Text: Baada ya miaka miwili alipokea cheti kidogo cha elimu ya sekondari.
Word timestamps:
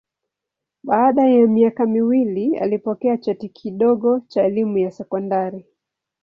Baada 0.83 1.27
ya 1.29 1.47
miaka 1.47 1.85
miwili 1.85 2.57
alipokea 2.57 3.17
cheti 3.17 3.49
kidogo 3.49 4.19
cha 4.27 4.43
elimu 4.43 4.77
ya 4.77 4.91
sekondari. 4.91 5.65